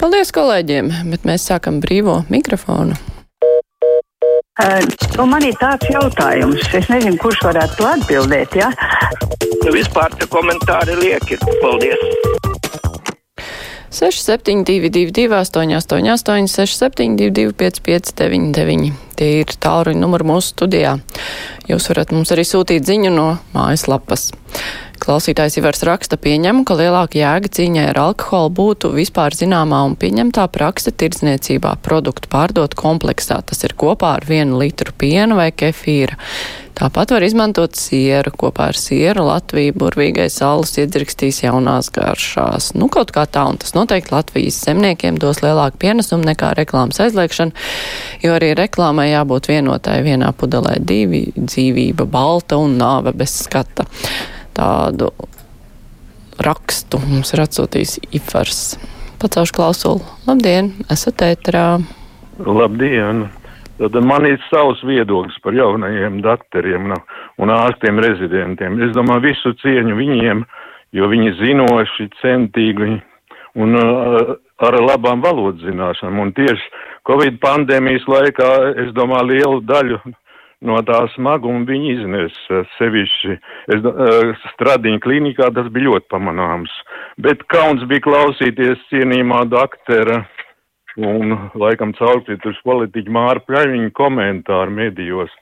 Paldies 0.00 0.30
kolēģiem, 0.32 0.86
bet 1.12 1.26
mēs 1.28 1.42
sākam 1.44 1.76
brīvo 1.82 2.22
mikrofonu. 2.32 2.94
Uh, 4.60 4.80
nu 5.18 5.26
man 5.28 5.44
ir 5.44 5.58
tāds 5.60 5.90
jautājums, 5.92 6.64
es 6.72 6.88
nezinu, 6.88 7.18
kurš 7.20 7.42
varētu 7.44 7.76
to 7.76 7.88
atbildēt. 7.90 8.56
Ja? 8.56 8.70
Nu, 9.60 9.74
vispār 9.76 10.16
tie 10.16 10.24
komentāri 10.32 10.96
lieki. 11.02 11.36
Paldies! 11.60 12.00
6722, 13.92 15.28
888, 15.36 16.48
672, 16.48 17.52
559, 17.60 18.92
tie 19.20 19.30
ir 19.42 19.52
tālruņa 19.52 20.00
numuri 20.00 20.30
mūsu 20.32 20.54
studijā. 20.54 20.96
Jūs 21.68 21.92
varat 21.92 22.16
mums 22.16 22.32
arī 22.32 22.48
sūtīt 22.48 22.88
ziņu 22.88 23.12
no 23.12 23.34
mājaslapas. 23.52 24.30
Klausītājs 25.00 25.54
Ivars 25.56 25.80
raksta 25.88 26.18
pieņemu, 26.20 26.60
ka 26.68 26.74
lielāka 26.76 27.16
jēga 27.16 27.48
cīņai 27.56 27.86
ar 27.94 27.98
alkoholu 28.02 28.50
būtu 28.58 28.90
vispār 28.92 29.32
zināmā 29.32 29.78
un 29.88 29.94
pieņemtā 29.96 30.44
praksa 30.52 30.92
tirdzniecībā 30.92 31.78
produktu 31.80 32.28
pārdot 32.28 32.76
kompleksā. 32.76 33.38
Tas 33.48 33.64
ir 33.64 33.72
kopā 33.80 34.18
ar 34.18 34.26
vienu 34.28 34.58
litru 34.60 34.92
piena 34.92 35.38
vai 35.38 35.48
kefīra. 35.56 36.18
Tāpat 36.76 37.14
var 37.14 37.24
izmantot 37.24 37.78
sieru. 37.80 38.32
Kopā 38.42 38.70
ar 38.70 38.76
sieru 38.76 39.24
Latvija 39.26 39.72
burvīgais 39.76 40.36
alus 40.44 40.76
iedzirkstīs 40.80 41.42
jaunās 41.46 41.88
garšās. 41.92 42.70
Nu, 42.76 42.88
kaut 42.92 43.12
kā 43.16 43.24
tā, 43.24 43.46
un 43.48 43.56
tas 43.60 43.72
noteikti 43.76 44.12
Latvijas 44.14 44.60
zemniekiem 44.66 45.16
dos 45.20 45.40
lielāku 45.40 45.80
pienesumu 45.80 46.28
nekā 46.28 46.52
reklāmas 46.60 47.00
aizliekšana, 47.06 47.56
jo 48.24 48.36
arī 48.36 48.52
reklāmai 48.58 49.08
jābūt 49.14 49.48
vienotai 49.48 50.02
vienā 50.04 50.34
pudelē 50.36 50.76
divi- 50.80 51.24
dzīvība 51.50 52.04
balta 52.04 52.60
un 52.60 52.76
nāve 52.80 53.16
bez 53.16 53.32
skata 53.46 53.88
tādu 54.60 55.10
rakstu 56.44 57.00
mums 57.00 57.32
ir 57.34 57.44
atsūtījis 57.44 57.98
Ifars. 58.16 58.62
Pacaušu 59.20 59.56
klausulu. 59.56 60.04
Labdien, 60.28 60.72
esat 60.92 61.24
ēterā. 61.26 61.80
Labdien! 62.40 63.28
Tad 63.80 63.96
man 64.04 64.26
ir 64.28 64.40
savs 64.50 64.82
viedoklis 64.84 65.38
par 65.40 65.56
jaunajiem 65.56 66.18
doktoriem 66.24 66.90
un 66.92 67.52
ārstiem 67.52 68.00
rezidentiem. 68.04 68.76
Es 68.84 68.92
domāju, 68.92 69.30
visu 69.30 69.54
cieņu 69.62 69.96
viņiem, 69.96 70.42
jo 70.96 71.08
viņi 71.08 71.32
zinoši, 71.38 72.10
centīgi 72.20 72.98
un 73.60 73.78
uh, 73.80 74.34
ar 74.60 74.76
labām 74.84 75.24
valodas 75.24 75.64
zināšanām. 75.64 76.20
Un 76.26 76.34
tieši 76.36 76.68
Covid 77.08 77.40
pandēmijas 77.40 78.04
laikā, 78.08 78.50
es 78.84 78.92
domāju, 78.96 79.30
lielu 79.32 79.62
daļu 79.64 80.00
no 80.66 80.80
tā 80.86 81.00
smaguma 81.14 81.64
viņi 81.68 81.94
iznes 81.94 82.36
sevišķi. 82.76 83.36
Es, 83.74 83.86
uh, 83.86 84.46
Stradiņa 84.54 85.02
klinikā 85.04 85.50
tas 85.56 85.70
bija 85.72 85.90
ļoti 85.90 86.10
pamanāms. 86.12 86.72
Bet 87.20 87.44
kauns 87.52 87.84
bija 87.90 88.04
klausīties 88.08 88.82
cienījumā 88.92 89.44
doktora 89.50 90.22
un 91.00 91.36
laikam 91.58 91.94
caurkrituši 91.96 92.64
politiķu 92.66 93.14
Māra 93.14 93.42
Pļaviņa 93.46 93.92
komentāru 93.96 94.74
medijos. 94.74 95.32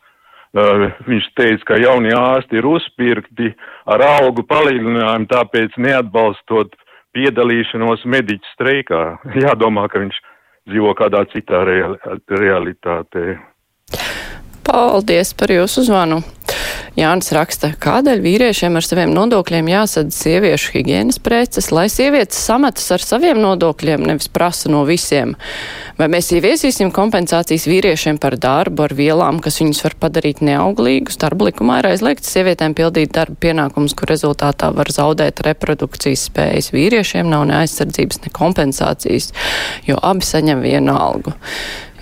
Uh, 0.57 0.89
viņš 1.05 1.27
teica, 1.37 1.65
ka 1.73 1.81
jaunie 1.83 2.15
ārsti 2.17 2.57
ir 2.61 2.67
uzpirkti 2.71 3.51
ar 3.91 4.05
algu 4.07 4.47
palielinājumu, 4.49 5.29
tāpēc 5.29 5.77
neatbalstot 5.77 6.73
piedalīšanos 7.17 8.07
mediķu 8.09 8.55
streikā. 8.55 9.03
Jādomā, 9.45 9.89
ka 9.93 10.01
viņš 10.05 10.19
dzīvo 10.69 10.95
kādā 10.97 11.25
citā 11.33 11.65
realitātē. 11.67 13.39
Paldies 14.69 15.31
par 15.33 15.49
jūsu 15.49 15.81
uzvanu. 15.81 16.19
Jānis 16.99 17.31
raksta, 17.33 17.71
kādēļ 17.81 18.21
vīriešiem 18.21 18.75
ar 18.77 18.85
saviem 18.85 19.15
nodokļiem 19.17 19.71
jāsadz 19.71 20.17
sieviešu 20.19 20.75
higienas 20.75 21.17
preces, 21.25 21.71
lai 21.73 21.87
sievietes 21.93 22.41
sametas 22.43 22.85
ar 22.93 23.05
saviem 23.05 23.41
nodokļiem, 23.41 24.05
nevis 24.11 24.29
prasa 24.33 24.69
no 24.73 24.83
visiem. 24.89 25.37
Vai 25.97 26.11
mēs 26.13 26.29
ieviesīsim 26.37 26.93
kompensācijas 26.93 27.65
vīriešiem 27.71 28.21
par 28.21 28.37
darbu 28.41 28.85
ar 28.89 28.97
vielām, 28.99 29.41
kas 29.45 29.61
viņus 29.63 29.85
var 29.87 29.97
padarīt 30.05 30.43
neauglīgus? 30.45 31.17
Darba 31.23 31.49
likumā 31.49 31.81
ir 31.81 31.91
aizliegts 31.95 32.33
sievietēm 32.37 32.77
pildīt 32.77 33.17
darba 33.17 33.41
pienākumus, 33.41 33.97
kur 33.97 34.13
rezultātā 34.13 34.73
var 34.77 34.93
zaudēt 34.93 35.41
reprodukcijas 35.49 36.29
spējas. 36.29 36.75
Vīriešiem 36.77 37.31
nav 37.33 37.49
ne 37.49 37.63
aizsardzības, 37.63 38.25
ne 38.27 38.35
kompensācijas, 38.37 39.31
jo 39.89 40.01
abi 40.03 40.29
saņem 40.29 40.67
vienu 40.67 40.99
algu. 40.99 41.39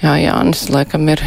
Jā, 0.03 0.17
Jānis, 0.19 0.67
laikam 0.73 1.07
ir 1.15 1.23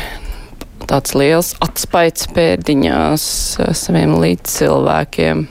tāds 0.89 1.13
liels 1.17 1.53
atspaids 1.63 2.27
pēdiņās 2.33 3.23
eh, 3.61 3.73
saviem 3.77 4.15
līdzcilvēkiem. 4.21 5.45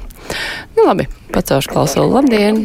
Nu, 0.77 0.85
labi, 0.85 1.09
pacaušu 1.35 1.73
klausulu. 1.73 2.19
Labdien! 2.19 2.65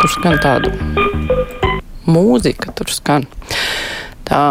Tur 0.00 0.12
skan 0.12 0.36
tādu 0.42 0.74
mūzika, 2.10 2.74
tur 2.76 2.92
skan. 2.92 3.24
Tā 4.24 4.44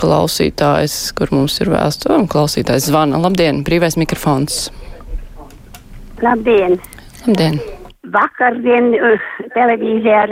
klausītājs, 0.00 1.00
kur 1.16 1.32
mums 1.32 1.58
ir 1.60 1.72
vēsture, 1.72 2.20
klausītājs 2.32 2.88
zvana. 2.88 3.20
Labdien, 3.20 3.64
brīvais 3.64 3.98
mikrofons. 4.00 4.68
Labdien! 6.24 6.80
Labdien! 7.26 7.60
Vakardien 8.14 8.92
uh, 8.96 9.28
televīzijā 9.54 10.22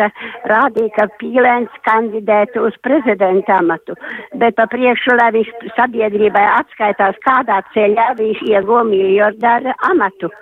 rādīja, 0.51 0.93
ka 0.97 1.07
Pīlēns 1.21 1.75
kandidētu 1.87 2.65
uz 2.69 2.77
prezidenta 2.85 3.59
amatu, 3.63 3.97
bet 4.41 4.57
pa 4.59 4.67
priekšu, 4.71 5.17
lai 5.19 5.31
viņš 5.37 5.53
sabiedrībai 5.77 6.45
atskaitās, 6.57 7.21
kādā 7.27 7.61
ceļā 7.75 8.09
viņš 8.19 8.43
ieguva 8.51 8.85
miljardāra 8.89 9.77
amatu. 9.91 10.33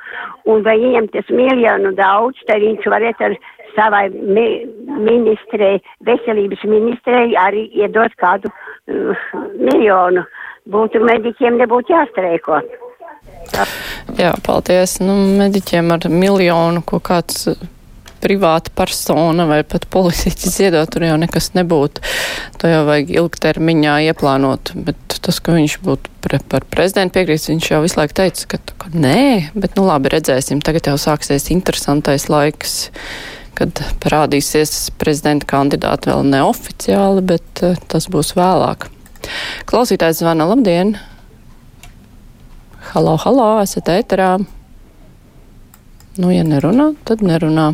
Un 0.46 0.64
vai 0.66 0.78
viņam 0.82 1.10
tas 1.14 1.28
miljonu 1.32 1.92
daudz, 1.98 2.40
tad 2.48 2.64
viņš 2.64 2.88
varētu 2.94 3.28
ar 3.30 3.36
savai 3.76 4.06
mi 4.14 4.46
ministrei, 4.86 5.80
veselības 6.08 6.64
ministrei 6.64 7.36
arī 7.40 7.66
iedot 7.82 8.14
kādu 8.22 8.52
uh, 8.52 9.26
miljonu. 9.58 10.24
Būtu 10.66 11.02
mediķiem 11.04 11.60
nebūtu 11.60 11.94
jāstreiko. 11.94 12.62
Jā, 14.16 14.32
paldies. 14.44 14.96
Nu, 15.04 15.14
mediķiem 15.36 15.90
ar 15.92 16.06
miljonu, 16.08 16.80
ko 16.88 17.00
kāds 17.04 17.50
eh, 17.50 17.64
privāta 18.22 18.72
persona 18.76 19.44
vai 19.48 19.60
pat 19.68 19.84
politiķis 19.92 20.54
iedot, 20.64 20.88
tur 20.92 21.04
jau 21.04 21.18
nekas 21.20 21.50
nebūtu. 21.56 22.04
To 22.62 22.70
jau 22.70 22.82
vajag 22.88 23.12
ilgtermiņā 23.20 23.98
ieplānot. 24.08 24.72
Bet 24.86 25.18
tas, 25.20 25.40
ka 25.44 25.52
viņš 25.56 25.78
būtu 25.84 26.12
pre, 26.24 26.40
par 26.48 26.64
prezidentu 26.72 27.18
piekrīts, 27.18 27.50
viņš 27.52 27.70
jau 27.74 27.82
visu 27.84 28.00
laiku 28.00 28.16
teica, 28.22 28.46
ka, 28.54 28.60
ka 28.84 28.92
nē, 28.94 29.52
bet 29.58 29.76
nu 29.76 29.84
labi, 29.84 30.12
redzēsim. 30.16 30.62
Tagad 30.64 30.88
jau 30.88 30.96
sāksies 31.00 31.50
interesantais 31.52 32.30
laiks, 32.32 32.78
kad 33.58 33.82
parādīsies 34.00 34.94
prezidenta 35.00 35.48
kandidāti 35.50 36.08
vēl 36.12 36.24
neoficiāli, 36.32 37.26
bet 37.34 37.64
uh, 37.66 37.76
tas 37.92 38.08
būs 38.12 38.32
vēlāk. 38.38 38.88
Klausītājs 39.68 40.22
zvana, 40.22 40.48
labdien! 40.48 40.96
Halo, 42.96 43.18
halo, 43.20 43.46
esat 43.60 43.90
ēterā. 43.92 44.38
Nu, 46.16 46.30
ja 46.32 46.46
nerunā, 46.48 46.86
tad 47.04 47.20
nerunā. 47.20 47.66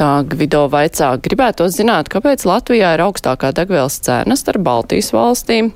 Tā 0.00 0.06
Gvido 0.24 0.62
vaicā, 0.72 1.10
gribētu 1.20 1.66
zināt, 1.68 2.08
kāpēc 2.08 2.46
Latvijā 2.48 2.94
ir 2.96 3.02
augstākā 3.04 3.50
degvielas 3.58 3.98
cena 4.06 4.38
starp 4.40 4.64
Baltijas 4.64 5.12
valstīm. 5.12 5.68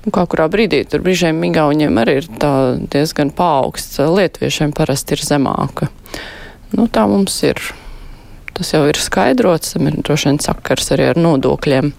Un 0.00 0.16
kā 0.16 0.24
kurā 0.24 0.48
brīdī 0.48 0.80
tur 0.88 1.04
brīžiem 1.04 1.36
Migauņiem 1.44 2.00
arī 2.00 2.16
ir 2.22 2.30
tā 2.40 2.54
diezgan 2.88 3.34
paaugsts, 3.36 4.00
Lietviešiem 4.00 4.72
parasti 4.72 5.18
ir 5.18 5.26
zemāka. 5.28 5.92
Nu, 6.72 6.88
tā 6.88 7.04
mums 7.04 7.36
ir. 7.44 7.60
Tas 8.56 8.72
jau 8.72 8.86
ir 8.88 8.96
skaidrots, 8.96 9.76
tam 9.76 9.92
ir 9.92 10.00
droši 10.00 10.32
vien 10.32 10.40
sakars 10.40 10.88
arī 10.96 11.12
ar 11.12 11.20
nodokļiem. 11.20 11.92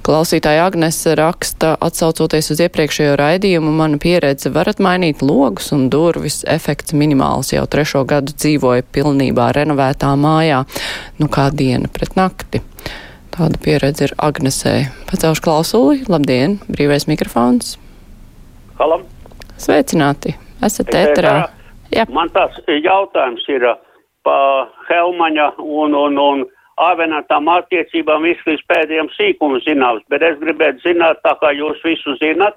Klausītāja 0.00 0.64
Agnese 0.64 1.12
raksta, 1.18 1.74
atsaucoties 1.84 2.46
uz 2.54 2.60
iepriekšējo 2.64 3.18
raidījumu, 3.20 3.72
mana 3.76 3.98
pieredze 4.00 4.48
varat 4.54 4.80
mainīt 4.80 5.20
logus 5.20 5.68
un 5.76 5.90
durvis, 5.92 6.38
efekts 6.48 6.94
minimāls, 6.96 7.52
jau 7.52 7.66
trešo 7.68 8.06
gadu 8.08 8.32
dzīvoju 8.32 8.86
pilnībā 8.96 9.50
renovētā 9.58 10.14
mājā, 10.16 10.62
nu 11.20 11.28
kā 11.28 11.50
diena 11.52 11.90
pret 11.92 12.16
nakti. 12.16 12.62
Tāda 13.36 13.60
pieredze 13.60 14.08
ir 14.08 14.14
Agnesē. 14.18 14.74
Pacelšu 15.10 15.44
klausuli, 15.44 16.00
labdien, 16.08 16.56
brīvais 16.72 17.04
mikrofons. 17.10 17.76
Halo. 18.80 19.02
Sveicināti, 19.60 20.32
esat 20.64 20.94
ēterā. 20.96 21.34
Man 22.08 22.32
tas 22.32 22.56
jautājums 22.66 23.44
ir 23.52 23.68
pa 24.24 24.38
Helmaņa 24.88 25.52
un, 25.60 25.94
un, 25.96 26.18
un 26.24 26.42
avenatām 26.80 27.48
attiecībām 27.52 28.24
viss 28.28 28.46
līdz 28.48 28.64
pēdējiem 28.70 29.10
sīkumam 29.16 29.60
zināms, 29.66 30.06
bet 30.12 30.24
es 30.26 30.38
gribētu 30.40 30.82
zināt, 30.86 31.20
tā 31.26 31.34
kā 31.42 31.52
jūs 31.56 31.80
visu 31.84 32.16
zināt, 32.22 32.56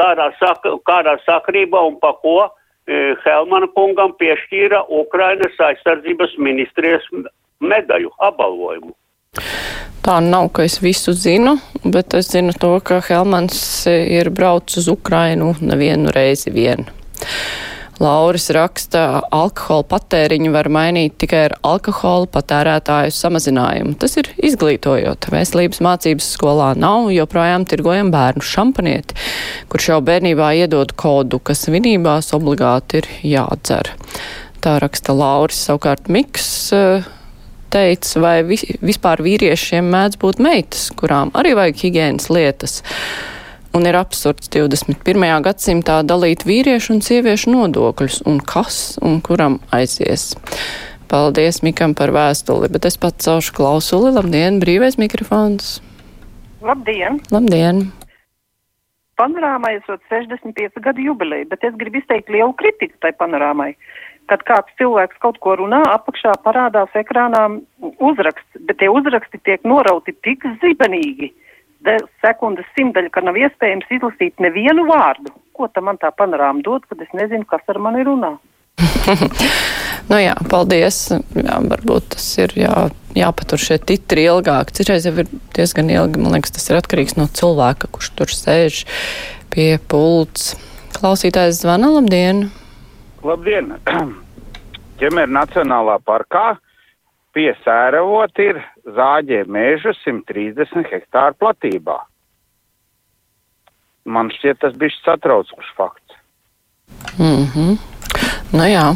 kādā, 0.00 0.30
sak 0.40 0.66
kādā 0.88 1.16
sakrībā 1.26 1.82
un 1.88 1.98
pa 2.02 2.14
ko 2.22 2.38
e, 2.46 3.14
Helmana 3.24 3.68
kungam 3.76 4.16
piešķīra 4.20 4.86
Ukrainas 5.02 5.60
aizsardzības 5.68 6.36
ministrijas 6.38 7.06
medaļu 7.62 8.12
apbalvojumu. 8.28 8.94
Tā 10.02 10.16
nav, 10.18 10.48
ka 10.50 10.64
es 10.66 10.80
visu 10.82 11.12
zinu, 11.14 11.54
bet 11.84 12.16
es 12.18 12.32
zinu 12.32 12.54
to, 12.58 12.72
ka 12.82 12.98
Helmans 13.06 13.86
ir 13.86 14.32
braucis 14.34 14.82
uz 14.82 14.88
Ukrainu 14.90 15.52
nevienu 15.62 16.10
reizi 16.10 16.50
vien. 16.50 16.88
Lauris 18.02 18.48
raksta, 18.54 19.22
alkohola 19.30 19.84
patēriņu 19.86 20.50
var 20.54 20.68
mainīt 20.72 21.14
tikai 21.22 21.44
ar 21.46 21.54
alkohola 21.66 22.26
patērētāju 22.34 23.14
samazinājumu. 23.14 23.94
Tas 24.02 24.16
ir 24.18 24.32
izglītojot. 24.42 25.28
Veselības 25.30 25.82
mācības 25.84 26.32
skolā 26.34 26.72
nav, 26.78 27.12
joprojām 27.14 27.66
tirgojam 27.70 28.10
bērnu 28.14 28.42
šampanieti, 28.42 29.18
kurš 29.70 29.92
jau 29.92 30.00
bērnībā 30.08 30.52
iedod 30.64 30.96
kodu, 30.98 31.38
kas 31.38 31.68
vinībās 31.70 32.32
obligāti 32.34 33.02
ir 33.02 33.10
jādzer. 33.36 33.92
Tā 34.62 34.78
raksta 34.82 35.14
Lauris. 35.14 35.62
Savukārt 35.68 36.10
Miks 36.10 36.48
uh, 36.74 37.06
teica, 37.72 38.20
vai 38.22 38.36
vis, 38.46 38.64
vispār 38.82 39.22
vīriešiem 39.22 39.88
mēdz 39.94 40.18
būt 40.22 40.42
meitas, 40.42 40.88
kurām 40.98 41.32
arī 41.38 41.54
vajag 41.58 41.86
higienas 41.86 42.28
lietas. 42.32 42.80
Un 43.72 43.86
ir 43.88 43.96
absurds 43.96 44.50
21. 44.52 45.22
gadsimtā 45.46 46.02
dalīt 46.04 46.42
vīriešu 46.44 46.90
un 46.92 46.98
sieviešu 47.00 47.54
nodokļus, 47.54 48.18
un 48.28 48.42
kas 48.44 48.98
un 49.00 49.22
kuram 49.24 49.62
aizies. 49.72 50.34
Paldies 51.08 51.62
Mikam 51.64 51.94
par 51.96 52.12
vēstuli, 52.12 52.68
bet 52.72 52.84
es 52.88 52.98
pats 53.00 53.24
saušu 53.24 53.54
klausuli. 53.56 54.12
Labdien, 54.12 54.60
brīvais 54.60 54.98
mikrofons! 55.00 55.78
Labdien! 56.60 57.16
Labdien! 57.32 57.86
Panorāmai 59.16 59.78
esot 59.78 60.04
65 60.12 60.76
gadu 60.84 61.08
jubileja, 61.08 61.48
bet 61.48 61.64
es 61.64 61.76
gribu 61.80 62.02
izteikt 62.02 62.28
lielu 62.32 62.52
kritiku 62.60 63.00
tai 63.00 63.14
panorāmai. 63.16 63.70
Kad 64.28 64.44
kāds 64.48 64.76
cilvēks 64.80 65.16
kaut 65.24 65.40
ko 65.40 65.56
runā, 65.60 65.80
apakšā 65.94 66.36
parādās 66.44 66.92
ekrānā 66.96 67.46
uzraksts, 68.04 68.60
bet 68.68 68.82
tie 68.84 68.92
uzraksti 68.92 69.40
tiek 69.48 69.64
norauti 69.64 70.12
tik 70.24 70.44
zibenīgi, 70.60 71.32
sekundes 72.22 72.68
simtaļa, 72.76 73.10
ka 73.12 73.22
nav 73.24 73.38
iespējams 73.40 73.90
izlasīt 73.90 74.40
nevienu 74.42 74.86
vārdu. 74.88 75.32
Ko 75.56 75.68
tam 75.68 75.90
man 75.90 76.00
tā 76.00 76.12
panorāma 76.16 76.62
dod, 76.64 76.86
kad 76.88 77.02
es 77.04 77.10
nezinu, 77.16 77.46
kas 77.48 77.62
ar 77.68 77.80
mani 77.82 78.04
runā? 78.06 78.36
nu 80.10 80.18
jā, 80.20 80.34
paldies. 80.50 81.04
Jā, 81.36 81.58
varbūt 81.68 82.12
tas 82.14 82.26
ir 82.40 82.54
jā, 82.56 82.72
jāpatur 83.18 83.60
šie 83.60 83.78
titri 83.82 84.26
ilgāk. 84.30 84.72
Citreiz 84.76 85.06
jau 85.08 85.14
ir 85.20 85.30
diezgan 85.56 85.92
ilgi. 85.92 86.22
Man 86.22 86.36
liekas, 86.36 86.54
tas 86.56 86.68
ir 86.70 86.80
atkarīgs 86.80 87.18
no 87.18 87.28
cilvēka, 87.28 87.90
kurš 87.92 88.12
tur 88.18 88.32
sēž 88.32 88.84
pie 89.52 89.76
pults. 89.90 90.54
Klausītājs 90.96 91.62
zvana, 91.62 91.90
labdien! 91.98 92.46
Labdien! 93.26 93.74
Ķemer 95.00 95.30
Nacionālā 95.30 95.98
parkā 96.06 96.52
pie 97.32 97.50
sēravot 97.64 98.42
ir 98.44 98.60
zāģē 98.96 99.44
mēžu 99.48 99.94
130 100.02 100.88
hektāru 100.92 101.38
platībā. 101.40 101.98
Man 104.04 104.32
šķiet, 104.34 104.58
tas 104.64 104.74
bija 104.78 104.96
satraucošs 105.04 105.72
fakts. 105.76 106.18
Mm 107.18 107.46
-hmm. 107.54 107.78
Nu 108.52 108.64
jā. 108.68 108.86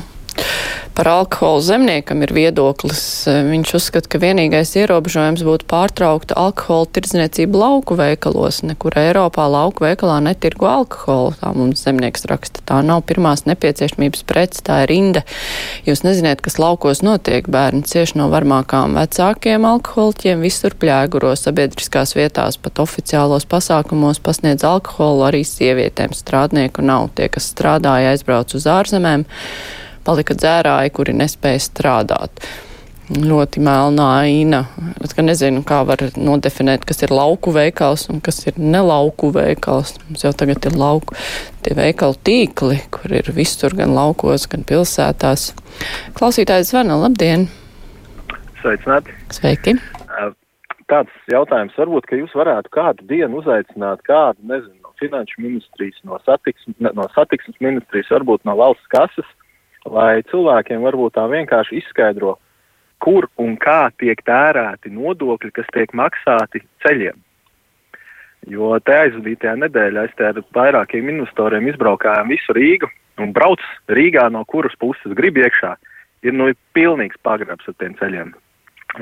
Par 0.97 1.09
alkoholu 1.13 1.61
zemniekam 1.61 2.23
ir 2.25 2.31
viedoklis. 2.33 3.01
Viņš 3.29 3.73
uzskata, 3.77 4.09
ka 4.09 4.21
vienīgais 4.23 4.71
ierobežojums 4.81 5.43
būtu 5.45 5.67
pārtraukta 5.69 6.39
alkohola 6.41 6.89
tirdzniecība 6.89 7.61
lauku 7.61 7.99
veikalos. 7.99 8.63
Nekur 8.65 8.97
Eiropā 8.97 9.45
lauku 9.53 9.85
veikalā 9.85 10.23
netirgo 10.25 10.71
alkoholu. 10.71 11.37
Tā 11.43 11.53
mums 11.53 11.85
zemnieks 11.85 12.25
raksta. 12.33 12.65
Tā 12.65 12.81
nav 12.81 13.05
pirmās 13.13 13.45
nepieciešamības 13.45 14.25
prece, 14.25 14.65
tā 14.65 14.81
ir 14.87 14.95
rinda. 14.95 15.27
Jūs 15.85 16.01
neziniet, 16.09 16.41
kas 16.41 16.57
laukos 16.57 17.05
notiek. 17.05 17.45
Bērni 17.45 17.85
cieši 17.85 18.17
no 18.17 18.31
varmākām 18.33 18.97
vecākiem 18.97 19.69
alkoholiķiem, 19.69 20.49
visur 20.49 20.81
pļēguro 20.81 21.37
sabiedriskās 21.37 22.17
vietās, 22.17 22.57
pat 22.57 22.81
oficiālos 22.81 23.45
pasākumos 23.45 24.25
pasniedz 24.25 24.65
alkoholu 24.65 25.29
arī 25.29 25.45
sievietēm. 25.45 26.17
Strādnieku 26.17 26.81
nav. 26.81 27.11
Tie, 27.21 27.29
kas 27.29 27.53
strādāja, 27.53 28.17
aizbrauc 28.17 28.57
uz 28.57 28.65
ārzemēm 28.65 29.29
palika 30.07 30.37
dzērāji, 30.39 30.95
kuri 30.97 31.17
nespēja 31.17 31.65
strādāt. 31.67 32.47
Ļoti 33.07 33.61
melnā 33.63 34.07
aina. 34.25 34.65
Es 35.05 35.13
nezinu, 35.15 35.61
kā 35.67 35.85
var 35.87 36.01
nodefinēt, 36.19 36.83
kas 36.89 37.05
ir 37.07 37.13
lauku 37.15 37.53
veikals 37.55 38.09
un 38.11 38.19
kas 38.25 38.41
ir 38.49 38.59
nelauku 38.59 39.31
veikals. 39.35 39.95
Mums 40.09 40.25
jau 40.27 40.33
tagad 40.35 40.67
ir 40.67 40.75
lauku 40.79 41.15
tie 41.63 41.77
veikalu 41.79 42.19
tīkli, 42.27 42.81
kur 42.91 43.15
ir 43.15 43.31
visur, 43.37 43.77
gan 43.79 43.95
laukos, 43.95 44.49
gan 44.51 44.67
pilsētās. 44.67 45.53
Klausītājs 46.19 46.73
zvana, 46.73 46.99
labdien! 47.05 47.47
Sveicināti! 48.63 49.15
Sveiki! 49.31 49.79
Tāds 50.91 51.15
jautājums 51.31 51.75
varbūt, 51.79 52.07
ka 52.07 52.19
jūs 52.19 52.35
varētu 52.39 52.71
kādu 52.75 53.07
dienu 53.11 53.41
uzaicināt 53.41 54.05
kādu, 54.07 54.39
nezinu, 54.47 54.77
no 54.83 54.93
finanšu 54.99 55.43
ministrijas, 55.43 55.99
no 56.07 56.19
satiksmes, 56.23 56.77
no 56.95 57.07
satiksmes 57.15 57.59
ministrijas, 57.63 58.11
varbūt 58.15 58.47
no 58.47 58.55
valsts 58.59 58.87
kases, 58.95 59.27
lai 59.93 60.23
cilvēkiem 60.31 60.83
varbūt 60.85 61.17
tā 61.17 61.27
vienkārši 61.31 61.81
izskaidro, 61.81 62.37
kur 63.03 63.29
un 63.43 63.57
kā 63.61 63.91
tiek 64.01 64.21
tērēti 64.27 64.93
nodokļi, 64.95 65.53
kas 65.57 65.69
tiek 65.75 65.93
maksāti 65.97 66.63
ceļiem. 66.85 67.19
Jo 68.47 68.77
te 68.79 68.95
aizvadītajā 68.95 69.57
nedēļā 69.65 70.07
es 70.07 70.15
te 70.19 70.29
ar 70.29 70.39
vairākiem 70.55 71.09
investoriem 71.11 71.67
izbraukājām 71.73 72.31
visu 72.31 72.55
Rīgu 72.55 72.89
un 73.23 73.33
brauc 73.35 73.63
Rīgā 73.91 74.29
no 74.31 74.45
kuras 74.47 74.77
puses 74.79 75.17
grib 75.19 75.39
iekšā. 75.41 75.75
Ir 76.27 76.35
nu 76.35 76.49
pilnīgs 76.77 77.19
pagrabs 77.27 77.67
ar 77.69 77.75
tiem 77.81 77.97
ceļiem. 77.99 78.35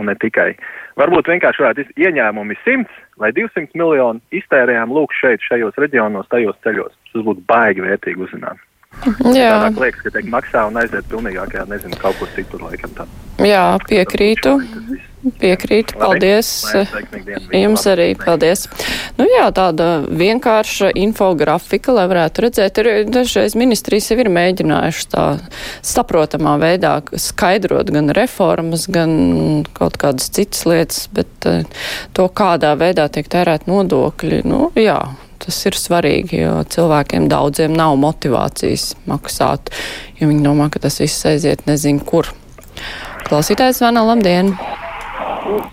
Un 0.01 0.09
ne 0.09 0.15
tikai. 0.19 0.55
Varbūt 0.99 1.29
vienkārši 1.31 1.63
varētu 1.63 1.85
ieņēmumi 2.01 2.57
100 2.65 3.21
vai 3.21 3.31
200 3.37 3.77
miljoni 3.79 4.23
iztērējām 4.41 4.95
lūk 4.97 5.13
šeit, 5.15 5.45
šajos 5.45 5.77
reģionos, 5.79 6.31
tajos 6.33 6.59
ceļos. 6.65 6.97
Tas 7.13 7.27
būtu 7.27 7.45
baigi 7.47 7.85
vērtīgi 7.85 8.25
uzzināt. 8.27 8.59
Jā. 9.39 9.51
Tādāk 9.65 9.81
liekas, 9.87 10.05
ka 10.05 10.15
tiek 10.17 10.31
maksā 10.33 10.67
un 10.71 10.79
aiziet 10.83 11.09
pilnīgākajā, 11.11 11.67
nezinu, 11.71 11.99
kaut 12.01 12.21
kur 12.21 12.31
citur 12.37 12.65
laikam 12.69 12.95
tā. 12.97 13.09
Jā, 13.43 13.67
piekrītu. 13.89 14.59
Piekrītu, 15.41 15.97
paldies. 15.97 16.49
Jums 17.55 17.87
arī 17.89 18.11
paldies. 18.21 18.67
Nu 19.17 19.25
jā, 19.25 19.47
tāda 19.57 20.05
vienkārša 20.05 20.91
infografika, 21.01 21.95
lai 21.97 22.05
varētu 22.11 22.45
redzēt, 22.45 22.81
ir 22.83 23.09
dažreiz 23.09 23.57
ministrijas 23.57 24.11
jau 24.13 24.19
ir 24.21 24.29
mēģinājuši 24.35 25.09
tā 25.15 25.25
saprotamā 25.87 26.59
veidā 26.61 26.99
skaidrot 27.17 27.93
gan 27.95 28.13
reformas, 28.17 28.85
gan 28.93 29.65
kaut 29.77 29.97
kādas 30.03 30.29
citas 30.35 30.67
lietas, 30.69 31.07
bet 31.17 31.49
eh, 31.49 31.65
to, 32.13 32.29
kādā 32.29 32.75
veidā 32.81 33.09
tiek 33.09 33.31
tērēt 33.33 33.65
nodokļi, 33.71 34.45
nu 34.45 34.69
jā, 34.77 35.01
tas 35.45 35.59
ir 35.69 35.77
svarīgi, 35.79 36.41
jo 36.45 36.55
cilvēkiem 36.75 37.29
daudziem 37.33 37.75
nav 37.77 37.97
motivācijas 38.01 38.95
maksāt, 39.11 39.73
jo 40.21 40.29
viņi 40.31 40.45
domā, 40.47 40.71
ka 40.73 40.83
tas 40.85 41.01
viss 41.03 41.27
aiziet 41.29 41.67
nezinu 41.69 42.05
kur. 42.09 42.31
Klausītājs 43.29 43.81
zvana, 43.81 44.05
labdien! 44.09 44.55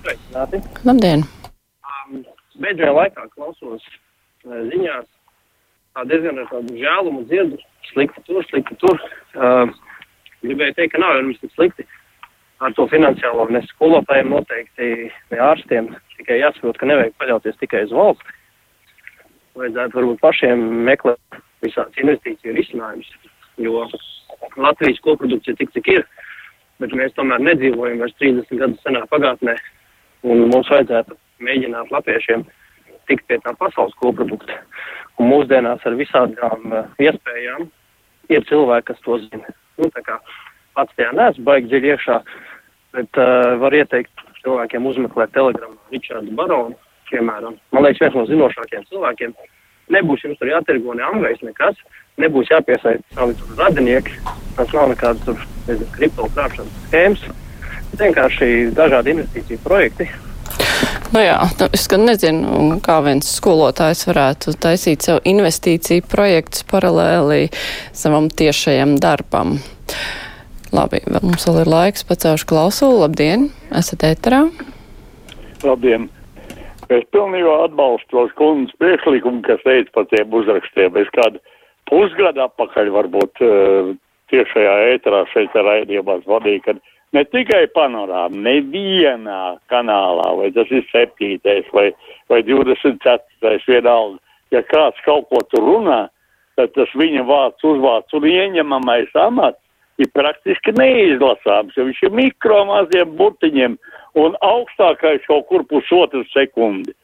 Sveicināti! 0.04 0.62
Labdien! 0.88 1.24
Um, 1.88 2.26
Beidzamajā 2.60 2.98
laikā 2.98 3.28
klausos 3.36 3.84
uh, 3.84 4.60
ziņās 4.72 5.08
tā 5.96 6.06
diezgan 6.12 6.44
ar 6.44 6.52
tādu 6.52 6.76
žēlumu 6.80 7.24
dzirdu, 7.32 7.60
slikti 7.92 8.24
tur, 8.28 8.44
slikti 8.50 8.78
tur. 8.84 9.00
Uh, 9.36 9.72
gribēju 10.44 10.78
teikt, 10.78 10.96
ka 10.96 11.04
nav 11.04 11.16
jau 11.16 11.24
nemaz 11.26 11.42
tik 11.42 11.56
slikti 11.56 11.88
ar 12.62 12.76
to 12.78 12.86
finansiālo, 12.92 13.48
ne 13.50 13.64
skolotājiem 13.72 14.30
noteikti, 14.36 15.10
ne 15.34 15.42
ārstiem, 15.42 15.90
tikai 16.20 16.38
jāsaprot, 16.44 16.78
ka 16.78 16.90
nevajag 16.90 17.16
paļauties 17.18 17.58
tikai 17.64 17.88
uz 17.88 17.96
valsti 17.96 18.38
vajadzētu 19.60 20.00
varbūt 20.00 20.22
pašiem 20.24 20.64
meklēt 20.88 21.42
visādas 21.66 21.98
investīciju 22.02 22.56
risinājumus, 22.58 23.10
jo 23.62 23.86
Latvijas 24.58 25.02
koprodukcija 25.06 25.58
tik 25.60 25.74
cik 25.76 25.90
ir, 25.94 26.08
bet 26.82 26.96
mēs 26.98 27.14
tomēr 27.18 27.44
nedzīvojam 27.46 28.02
vairs 28.02 28.18
30 28.22 28.62
gadus 28.62 28.82
senā 28.86 29.04
pagātnē, 29.12 29.56
un 30.26 30.48
mums 30.50 30.70
vajadzētu 30.72 31.18
mēģināt 31.46 31.92
latviešiem 31.94 32.46
tikt 33.10 33.28
pie 33.30 33.40
tā 33.44 33.54
pasaules 33.60 33.96
koprodukta. 34.02 34.60
Un 35.20 35.30
mūsdienās 35.30 35.84
ar 35.86 35.98
visādām 36.00 36.72
uh, 36.72 36.88
iespējām 37.02 37.68
ir 38.32 38.46
cilvēki, 38.50 38.88
kas 38.92 39.04
to 39.06 39.18
zina. 39.26 39.56
Nu, 39.78 39.90
tā 39.94 40.04
kā 40.06 40.18
pats 40.78 40.96
tajā 40.98 41.12
neesmu 41.18 41.46
baigi 41.46 41.72
dziļi 41.72 41.92
iekšā, 41.94 42.20
bet 42.96 43.20
uh, 43.22 43.58
var 43.62 43.76
ieteikt 43.76 44.26
cilvēkiem 44.42 44.88
uzmeklēt 44.90 45.34
telegramā 45.36 45.78
Ričārdu 45.94 46.34
Baronu, 46.38 46.78
piemēram, 47.12 47.58
man 47.76 47.86
liekas, 47.86 48.02
viens 48.04 48.18
no 48.18 48.26
zinošākiem 48.30 48.88
cilvēkiem. 48.90 49.36
Nebūs 49.92 50.24
jums 50.24 50.40
tur 50.40 50.52
jātirgo 50.52 50.96
ne 50.96 51.04
angļais, 51.04 51.42
nekas, 51.44 51.80
nebūs 52.22 52.52
jāpiesaist 52.54 53.04
savi 53.16 53.36
radinieki, 53.60 54.18
tas 54.56 54.72
nav 54.76 54.92
nekāds 54.94 55.24
tur, 55.28 55.40
nezinu, 55.68 55.90
kripto 55.98 56.28
krāpšanas 56.36 56.84
schēmas, 56.88 57.24
vienkārši 58.00 58.52
dažādi 58.78 59.16
investīciju 59.18 59.64
projekti. 59.66 60.08
Nu 61.12 61.20
jā, 61.20 61.36
nu, 61.60 61.68
es 61.76 61.90
gan 61.92 62.06
nezinu, 62.08 62.78
kā 62.86 63.02
viens 63.04 63.28
skolotājs 63.36 64.06
varētu 64.08 64.56
taisīt 64.64 65.04
sev 65.04 65.20
investīciju 65.28 66.06
projektus 66.08 66.64
paralēli 66.72 67.50
savam 67.92 68.30
tiešajam 68.32 68.96
darbam. 69.04 69.58
Labi, 70.72 71.02
mums 71.20 71.44
vēl 71.50 71.66
ir 71.66 71.74
laiks, 71.74 72.08
pacaušu 72.08 72.48
klausulu. 72.48 73.02
Labdien, 73.04 73.50
esat 73.76 74.08
ēterā? 74.08 74.46
Labdien! 75.68 76.08
Es 76.92 77.06
pilnībā 77.16 77.54
atbalstu 77.68 78.12
tos 78.12 78.32
kundzes 78.36 78.76
priekšlikumu, 78.82 79.40
kas 79.46 79.62
teica 79.64 79.94
par 79.96 80.08
tiem 80.12 80.34
uzrakstiem. 80.36 80.98
Es 81.00 81.12
kādu 81.16 81.40
pusgadu 81.88 82.44
atpakaļ 82.44 82.92
varbūt 82.98 83.44
uh, 83.46 83.94
tiešajā 84.32 84.74
ēterā 84.96 85.22
šeit 85.32 85.56
raidījumā 85.56 86.18
vadīja, 86.28 86.64
ka 86.66 86.76
ne 87.16 87.24
tikai 87.32 87.66
panorāma, 87.76 88.44
nevienā 88.48 89.42
kanālā, 89.72 90.28
vai 90.40 90.52
tas 90.56 90.72
ir 90.72 90.84
septītais 90.92 91.68
vai, 91.76 91.90
vai 92.32 92.42
24. 92.48 93.64
vienalga, 93.68 94.20
ja 94.52 94.64
kāds 94.68 95.00
kaut 95.08 95.30
ko 95.32 95.44
tur 95.52 95.68
runā, 95.68 96.02
tad 96.60 96.74
tas 96.76 96.92
viņa 97.00 97.24
vārds 97.28 97.68
uzvārds 97.68 98.20
un 98.20 98.28
ieņemamais 98.28 99.16
amats 99.20 99.60
ir 100.02 100.10
praktiski 100.16 100.74
neizlasāms, 100.76 101.76
jo 101.78 101.88
viņš 101.88 102.04
ir 102.08 102.16
mikro 102.16 102.64
maziem 102.70 103.16
burtiņiem 103.20 103.78
un 104.20 104.36
augstākais 104.46 105.24
kaut 105.28 105.48
kur 105.50 105.64
pusotru 105.70 106.24
sekundi. 106.32 106.96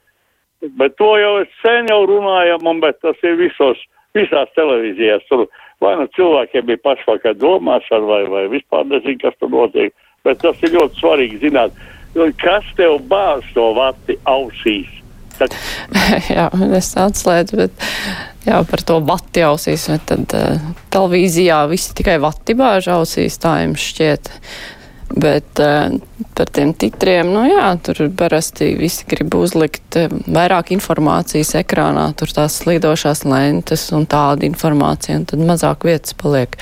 Bet 0.80 0.98
to 0.98 1.12
jau 1.22 1.38
es 1.44 1.54
sen 1.62 1.90
jau 1.92 2.02
runājam, 2.10 2.66
un 2.66 2.82
bet 2.82 2.98
tas 3.06 3.18
ir 3.24 3.38
visos, 3.40 3.82
visās 4.18 4.50
televīzijās. 4.58 5.26
Tur 5.30 5.46
vai 5.84 5.94
nu 6.00 6.08
cilvēkiem 6.18 6.66
bija 6.68 6.82
pašvakar 6.84 7.38
domāšana, 7.38 8.06
vai, 8.10 8.22
vai 8.32 8.46
vispār 8.52 8.88
nezinu, 8.90 9.20
kas 9.22 9.38
tur 9.42 9.54
notiek. 9.54 9.94
Bet 10.26 10.42
tas 10.42 10.62
ir 10.66 10.74
ļoti 10.74 11.00
svarīgi 11.00 11.42
zināt, 11.46 11.76
kas 12.42 12.66
tev 12.80 12.98
bāz 13.10 13.46
to 13.56 13.70
vati 13.78 14.18
ausīs. 14.28 14.90
Tad... 15.38 15.54
jā, 16.38 16.48
es 16.80 16.90
atslēdzu, 16.98 17.60
bet 17.62 17.86
jā, 18.48 18.58
par 18.66 18.84
to 18.90 18.98
vati 19.06 19.46
ausīs, 19.46 19.86
bet 19.92 20.08
tad 20.10 20.34
uh, 20.34 20.72
televīzijā 20.94 21.62
visi 21.70 21.94
tikai 22.00 22.18
vati 22.24 22.58
bāž 22.58 22.90
ausīs, 22.96 23.38
tā 23.44 23.60
jums 23.62 23.86
šķiet. 23.92 24.32
Bet 25.08 25.62
uh, 25.64 25.94
par 26.36 26.50
tiem 26.52 26.74
titriem, 26.76 27.30
nu 27.32 27.46
jā, 27.48 27.68
tur 27.82 28.02
parasti 28.20 28.74
visi 28.80 29.08
grib 29.08 29.34
uzlikt 29.40 29.96
vairāk 30.28 30.74
informācijas 30.76 31.56
ekrānā, 31.62 32.10
tur 32.20 32.34
tās 32.36 32.60
slīdošās 32.62 33.24
lentes 33.26 33.88
un 33.96 34.06
tāda 34.10 34.46
informācija, 34.50 35.22
un 35.22 35.26
tad 35.30 35.42
mazāk 35.48 35.88
vietas 35.88 36.18
paliek 36.20 36.60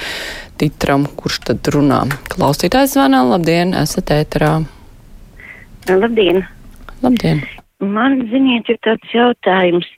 titram, 0.62 1.08
kurš 1.18 1.42
tad 1.50 1.74
runā. 1.74 2.06
Klausītājs 2.32 2.96
zvana, 2.96 3.26
labdien, 3.34 3.74
esat 3.82 4.14
ēterā. 4.16 4.54
Labdien! 5.90 6.46
Labdien! 7.04 7.44
Man, 7.84 8.22
ziniet, 8.32 8.70
ir 8.72 8.80
tāds 8.86 9.12
jautājums. 9.14 9.90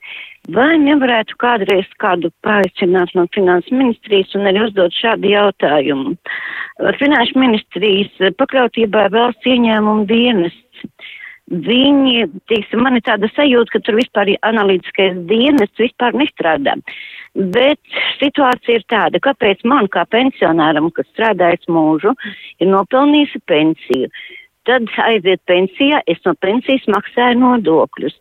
Vai 0.52 0.78
nevarētu 0.80 1.36
kādreiz 1.40 1.88
kādu 2.00 2.30
paaicināt 2.44 3.12
no 3.14 3.26
finanses 3.34 3.72
ministrijas 3.74 4.32
un 4.36 4.48
arī 4.48 4.64
uzdot 4.64 4.96
šādu 4.96 5.28
jautājumu? 5.30 6.14
Finanšu 6.78 7.38
ministrijas 7.40 8.34
pakļautībā 8.38 9.08
valsts 9.14 9.50
ieņēmuma 9.50 10.06
dienests. 10.10 10.84
Viņi, 11.48 12.26
teiksim, 12.50 12.82
man 12.84 12.98
ir 12.98 13.04
tāda 13.06 13.30
sajūta, 13.32 13.72
ka 13.72 13.80
tur 13.86 13.96
vispār 13.96 14.34
analītiskais 14.44 15.16
dienests 15.30 15.80
vispār 15.80 16.16
nestrādā. 16.20 16.74
Bet 17.54 17.80
situācija 18.20 18.82
ir 18.82 18.84
tāda, 18.92 19.20
kāpēc 19.24 19.64
man 19.64 19.88
kā 19.88 20.04
pensionāram, 20.12 20.90
kas 20.92 21.08
strādājis 21.14 21.70
mūžu, 21.72 22.12
ir 22.60 22.68
nopelnījusi 22.68 23.40
pensiju 23.48 24.12
tad 24.68 24.88
aiziet 25.06 25.40
pensijā, 25.48 26.02
es 26.12 26.20
no 26.26 26.34
pensijas 26.44 26.84
maksāju 26.92 27.40
nodokļus. 27.40 28.16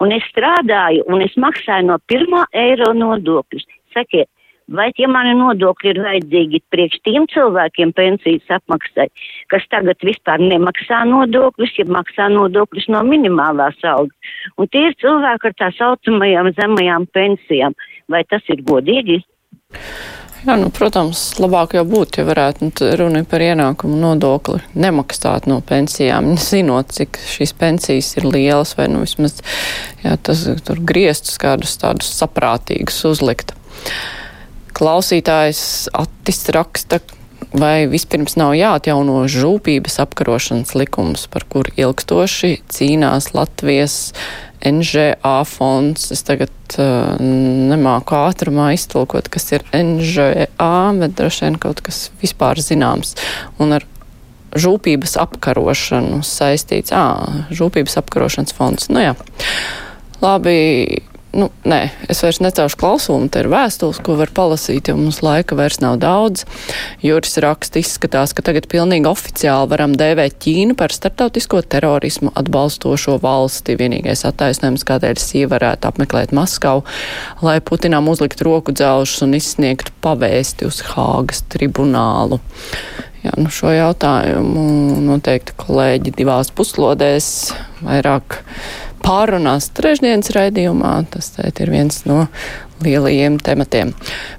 Un 0.00 0.14
es 0.16 0.24
strādāju, 0.32 1.04
un 1.12 1.24
es 1.24 1.34
maksāju 1.36 1.90
no 1.90 1.98
pirmā 2.08 2.46
eiro 2.56 2.92
nodokļus. 2.96 3.66
Sakiet, 3.92 4.30
vai 4.76 4.90
tie 4.96 5.08
mani 5.10 5.34
nodokļi 5.38 5.92
ir 5.92 6.00
vajadzīgi 6.04 6.62
priekš 6.72 7.02
tiem 7.06 7.26
cilvēkiem 7.32 7.92
pensijas 7.96 8.54
apmaksai, 8.60 9.08
kas 9.52 9.66
tagad 9.72 10.00
vispār 10.06 10.42
nemaksā 10.42 11.02
nodokļus, 11.10 11.74
ja 11.80 11.88
maksā 11.90 12.30
nodokļus 12.34 12.90
no 12.94 13.02
minimālās 13.08 13.80
algas. 13.82 14.32
Un 14.56 14.70
tie 14.70 14.88
ir 14.90 14.96
cilvēki 15.02 15.50
ar 15.50 15.58
tā 15.58 15.72
saucamajām 15.78 16.54
zemajām 16.58 17.10
pensijām. 17.14 17.76
Vai 18.10 18.24
tas 18.26 18.42
ir 18.50 18.64
godīgi? 18.66 19.20
Jā, 20.40 20.54
nu, 20.56 20.70
protams, 20.72 21.20
labāk 21.36 21.74
jau 21.76 21.82
būtu, 21.84 22.22
ja 22.22 22.24
varētu 22.24 22.64
nu, 22.64 22.86
runa 22.96 23.20
par 23.28 23.42
ienākumu 23.44 23.98
nodokli 24.00 24.62
nemaksāt 24.72 25.44
no 25.50 25.58
pensijām, 25.60 26.32
zinot, 26.40 26.94
cik 26.96 27.18
šīs 27.28 27.52
pensijas 27.60 28.08
ir 28.16 28.24
lielas, 28.24 28.72
vai 28.78 28.88
nu 28.88 29.02
vismaz 29.02 29.42
jā, 30.00 30.14
tas 30.16 30.46
tur 30.64 30.80
griestus 30.80 31.36
kādus 31.42 31.76
tādus 31.82 32.08
saprātīgus 32.16 33.02
uzlikt. 33.10 33.52
Klausītājs 34.80 35.90
Attis 35.92 36.46
raksta, 36.56 37.02
vai 37.52 37.84
vispirms 37.90 38.38
nav 38.40 38.54
jāatjauno 38.56 39.26
žūpības 39.28 39.98
apkarošanas 40.06 40.72
likums, 40.78 41.26
par 41.28 41.44
kur 41.52 41.68
ilgstoši 41.76 42.62
cīnās 42.72 43.34
Latvijas 43.36 44.14
NGA 44.64 45.34
fonds. 45.48 46.08
Es 46.14 46.24
tagad 46.24 46.78
uh, 46.80 47.20
nemāku 47.20 48.16
ātrumā 48.22 48.70
iztulkot, 48.76 49.28
kas 49.32 49.50
ir 49.52 49.66
NGA, 49.76 50.72
bet 51.00 51.16
droši 51.18 51.46
vien 51.46 51.60
kaut 51.60 51.84
kas 51.84 52.06
vispār 52.22 52.60
zināms. 52.64 53.18
Un 53.60 53.76
ar 53.76 53.84
žūpības 54.56 55.18
apkarošanu 55.20 56.24
saistīts. 56.26 56.96
Ā, 56.96 57.46
žūpības 57.54 58.00
apkarošanas 58.00 58.56
fonds. 58.56 58.88
Nu 58.92 59.04
jā. 59.04 59.14
Labi, 60.20 61.04
Nu, 61.30 61.46
nē, 61.62 61.78
es 62.10 62.24
vairs 62.24 62.40
necaušu 62.42 62.74
klausumu, 62.80 63.28
te 63.30 63.44
ir 63.44 63.48
vēstules, 63.52 64.00
ko 64.02 64.16
var 64.18 64.32
palasīt, 64.34 64.88
jo 64.90 64.96
mums 64.98 65.20
laika 65.22 65.54
vairs 65.54 65.78
nav 65.78 66.00
daudz. 66.02 66.42
Juris 67.04 67.38
raksta 67.44 67.78
izskatās, 67.78 68.34
ka 68.34 68.42
tagad 68.48 68.66
pilnīgi 68.70 69.06
oficiāli 69.06 69.70
varam 69.70 69.94
dēvēt 69.98 70.40
Ķīnu 70.42 70.74
par 70.80 70.90
starptautisko 70.94 71.62
terorismu 71.70 72.32
atbalstošo 72.34 73.20
valsti. 73.22 73.78
Vienīgais 73.78 74.26
attaisnojums, 74.26 74.82
kādēļ 74.88 75.22
sī 75.22 75.44
varētu 75.50 75.92
apmeklēt 75.92 76.34
Maskavu, 76.34 76.82
lai 77.46 77.60
Putinām 77.62 78.10
uzlikt 78.10 78.42
roku 78.42 78.74
dzelžus 78.74 79.22
un 79.28 79.38
izsniegtu 79.38 79.94
pavēsti 80.02 80.66
uz 80.66 80.82
Hāgas 80.90 81.44
tribunālu. 81.52 82.42
Jā, 83.20 83.36
nu 83.36 83.52
šo 83.52 83.70
jautājumu 83.70 84.98
noteikti 85.04 85.54
kolēģi 85.60 86.16
divās 86.16 86.50
puslodēs 86.56 87.26
vairāk 87.84 88.40
pārunās 89.04 89.70
trešdienas 89.76 90.32
raidījumā. 90.36 90.94
Tas 91.12 91.32
ir 91.40 91.72
viens 91.72 92.02
no 92.08 92.26
lielajiem 92.84 93.36
tematiem. 93.44 93.92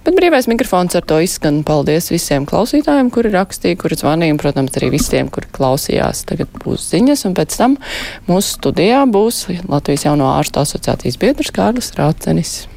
Bet 0.06 0.18
brīvais 0.18 0.48
mikrofons 0.50 0.98
ar 0.98 1.06
to 1.08 1.20
izskan. 1.24 1.62
Paldies 1.68 2.10
visiem 2.14 2.48
klausītājiem, 2.50 3.12
kuri 3.14 3.34
rakstīja, 3.36 3.80
kuri 3.82 4.00
zvanīja, 4.00 4.36
un, 4.36 4.42
protams, 4.42 4.76
arī 4.80 4.92
visiem, 4.96 5.30
kuri 5.34 5.52
klausījās. 5.54 6.26
Tagad 6.30 6.52
būs 6.64 6.90
ziņas, 6.94 7.26
un 7.30 7.38
pēc 7.38 7.58
tam 7.62 7.78
mūsu 8.30 8.58
studijā 8.58 9.04
būs 9.12 9.46
Latvijas 9.70 10.08
jauno 10.10 10.32
ārstu 10.34 10.64
asociācijas 10.64 11.22
biedrs 11.22 11.54
Kārlis 11.56 11.94
Rācenis. 12.00 12.62